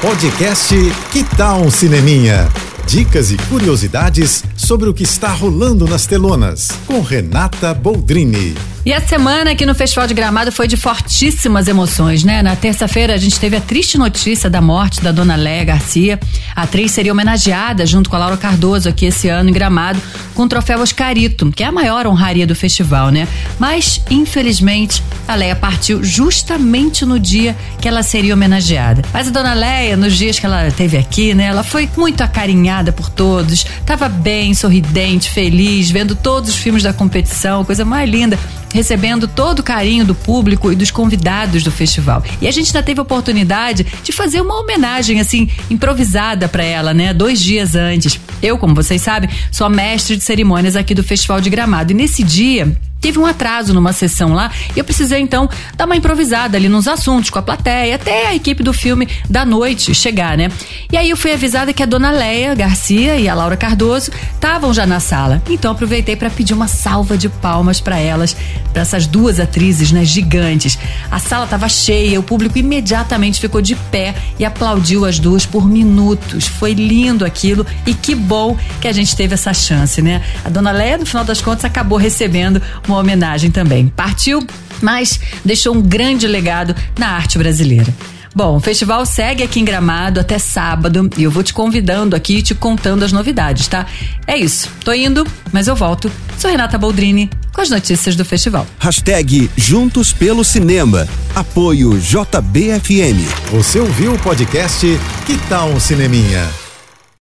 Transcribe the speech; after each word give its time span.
Podcast 0.00 0.76
Que 1.10 1.24
Tal 1.36 1.60
um 1.60 1.72
Cineminha? 1.72 2.48
Dicas 2.86 3.32
e 3.32 3.36
curiosidades 3.36 4.44
sobre 4.56 4.88
o 4.88 4.94
que 4.94 5.02
está 5.02 5.28
rolando 5.32 5.88
nas 5.88 6.06
telonas, 6.06 6.68
com 6.86 7.02
Renata 7.02 7.74
Boldrini. 7.74 8.54
E 8.86 8.92
a 8.92 9.00
semana 9.00 9.50
aqui 9.50 9.66
no 9.66 9.74
Festival 9.74 10.06
de 10.06 10.14
Gramado 10.14 10.52
foi 10.52 10.68
de 10.68 10.76
fortíssimas 10.76 11.66
emoções, 11.66 12.22
né? 12.22 12.42
Na 12.42 12.54
terça-feira 12.54 13.12
a 13.12 13.16
gente 13.18 13.40
teve 13.40 13.56
a 13.56 13.60
triste 13.60 13.98
notícia 13.98 14.48
da 14.48 14.60
morte 14.60 15.02
da 15.02 15.10
dona 15.10 15.34
Léa 15.34 15.64
Garcia. 15.64 16.20
A 16.54 16.62
atriz 16.62 16.92
seria 16.92 17.12
homenageada 17.12 17.84
junto 17.84 18.08
com 18.08 18.14
a 18.14 18.20
Laura 18.20 18.36
Cardoso 18.36 18.88
aqui 18.88 19.06
esse 19.06 19.28
ano 19.28 19.50
em 19.50 19.52
Gramado 19.52 20.00
com 20.38 20.44
o 20.44 20.48
troféu 20.48 20.78
Oscarito, 20.78 21.50
que 21.50 21.64
é 21.64 21.66
a 21.66 21.72
maior 21.72 22.06
honraria 22.06 22.46
do 22.46 22.54
festival, 22.54 23.10
né? 23.10 23.26
Mas, 23.58 24.00
infelizmente, 24.08 25.02
a 25.26 25.34
Léa 25.34 25.56
partiu 25.56 26.04
justamente 26.04 27.04
no 27.04 27.18
dia 27.18 27.56
que 27.80 27.88
ela 27.88 28.04
seria 28.04 28.34
homenageada. 28.34 29.02
Mas 29.12 29.26
a 29.26 29.30
dona 29.32 29.52
Léa, 29.52 29.96
nos 29.96 30.16
dias 30.16 30.38
que 30.38 30.46
ela 30.46 30.68
esteve 30.68 30.96
aqui, 30.96 31.34
né? 31.34 31.46
Ela 31.46 31.64
foi 31.64 31.90
muito 31.96 32.22
acarinhada 32.22 32.92
por 32.92 33.10
todos, 33.10 33.66
estava 33.80 34.08
bem, 34.08 34.54
sorridente, 34.54 35.28
feliz, 35.28 35.90
vendo 35.90 36.14
todos 36.14 36.50
os 36.50 36.56
filmes 36.56 36.84
da 36.84 36.92
competição, 36.92 37.64
coisa 37.64 37.84
mais 37.84 38.08
linda 38.08 38.38
recebendo 38.72 39.26
todo 39.26 39.60
o 39.60 39.62
carinho 39.62 40.04
do 40.04 40.14
público 40.14 40.72
e 40.72 40.76
dos 40.76 40.90
convidados 40.90 41.62
do 41.62 41.70
festival. 41.70 42.22
E 42.40 42.46
a 42.46 42.50
gente 42.50 42.68
ainda 42.68 42.82
teve 42.82 43.00
a 43.00 43.02
oportunidade 43.02 43.86
de 44.02 44.12
fazer 44.12 44.40
uma 44.40 44.60
homenagem 44.60 45.20
assim 45.20 45.48
improvisada 45.70 46.48
para 46.48 46.62
ela, 46.62 46.92
né? 46.92 47.12
Dois 47.14 47.40
dias 47.40 47.74
antes. 47.74 48.20
Eu, 48.42 48.58
como 48.58 48.74
vocês 48.74 49.02
sabem, 49.02 49.30
sou 49.50 49.68
mestre 49.68 50.16
de 50.16 50.22
cerimônias 50.28 50.76
aqui 50.76 50.94
do 50.94 51.02
Festival 51.02 51.40
de 51.40 51.48
Gramado. 51.48 51.90
E 51.92 51.94
nesse 51.94 52.22
dia 52.22 52.76
Teve 53.00 53.18
um 53.18 53.26
atraso 53.26 53.72
numa 53.72 53.92
sessão 53.92 54.32
lá 54.34 54.50
e 54.74 54.78
eu 54.78 54.84
precisei 54.84 55.20
então 55.20 55.48
dar 55.76 55.86
uma 55.86 55.96
improvisada 55.96 56.56
ali 56.56 56.68
nos 56.68 56.88
assuntos 56.88 57.30
com 57.30 57.38
a 57.38 57.42
plateia, 57.42 57.94
até 57.94 58.26
a 58.26 58.34
equipe 58.34 58.62
do 58.62 58.72
filme 58.72 59.08
da 59.30 59.44
noite 59.44 59.94
chegar, 59.94 60.36
né? 60.36 60.50
E 60.90 60.96
aí 60.96 61.08
eu 61.08 61.16
fui 61.16 61.32
avisada 61.32 61.72
que 61.72 61.82
a 61.82 61.86
dona 61.86 62.10
Leia 62.10 62.54
Garcia 62.54 63.16
e 63.16 63.28
a 63.28 63.34
Laura 63.34 63.56
Cardoso 63.56 64.10
estavam 64.34 64.74
já 64.74 64.84
na 64.84 64.98
sala. 64.98 65.40
Então 65.48 65.70
aproveitei 65.70 66.16
para 66.16 66.28
pedir 66.28 66.54
uma 66.54 66.66
salva 66.66 67.16
de 67.16 67.28
palmas 67.28 67.80
para 67.80 67.98
elas, 67.98 68.36
para 68.72 68.82
essas 68.82 69.06
duas 69.06 69.38
atrizes, 69.38 69.92
né, 69.92 70.04
gigantes. 70.04 70.76
A 71.10 71.20
sala 71.20 71.44
estava 71.44 71.68
cheia, 71.68 72.18
o 72.18 72.22
público 72.22 72.58
imediatamente 72.58 73.40
ficou 73.40 73.62
de 73.62 73.76
pé 73.76 74.14
e 74.38 74.44
aplaudiu 74.44 75.04
as 75.04 75.20
duas 75.20 75.46
por 75.46 75.68
minutos. 75.68 76.48
Foi 76.48 76.72
lindo 76.72 77.24
aquilo 77.24 77.64
e 77.86 77.94
que 77.94 78.14
bom 78.14 78.56
que 78.80 78.88
a 78.88 78.92
gente 78.92 79.14
teve 79.14 79.34
essa 79.34 79.54
chance, 79.54 80.02
né? 80.02 80.20
A 80.44 80.48
dona 80.48 80.72
Leia, 80.72 80.98
no 80.98 81.06
final 81.06 81.24
das 81.24 81.40
contas, 81.40 81.64
acabou 81.64 81.96
recebendo 81.96 82.60
uma 82.92 82.98
homenagem 82.98 83.50
também. 83.50 83.88
Partiu, 83.88 84.46
mas 84.80 85.20
deixou 85.44 85.74
um 85.74 85.80
grande 85.80 86.26
legado 86.26 86.74
na 86.98 87.08
arte 87.08 87.38
brasileira. 87.38 87.92
Bom, 88.34 88.56
o 88.56 88.60
festival 88.60 89.04
segue 89.04 89.42
aqui 89.42 89.58
em 89.58 89.64
Gramado 89.64 90.20
até 90.20 90.38
sábado 90.38 91.10
e 91.16 91.24
eu 91.24 91.30
vou 91.30 91.42
te 91.42 91.52
convidando 91.52 92.14
aqui 92.14 92.36
e 92.36 92.42
te 92.42 92.54
contando 92.54 93.04
as 93.04 93.10
novidades, 93.10 93.66
tá? 93.66 93.86
É 94.26 94.36
isso. 94.36 94.68
Tô 94.84 94.92
indo, 94.92 95.26
mas 95.52 95.66
eu 95.66 95.74
volto. 95.74 96.10
Sou 96.38 96.50
Renata 96.50 96.78
Boldrini 96.78 97.28
com 97.52 97.60
as 97.60 97.70
notícias 97.70 98.14
do 98.14 98.24
festival. 98.24 98.64
Hashtag 98.78 99.50
Juntos 99.56 100.12
pelo 100.12 100.44
Cinema. 100.44 101.08
Apoio 101.34 101.98
JBFM. 101.98 103.18
Você 103.50 103.80
ouviu 103.80 104.14
o 104.14 104.18
podcast 104.20 104.86
Que 105.26 105.36
Tal 105.48 105.70
um 105.70 105.80
Cineminha? 105.80 106.48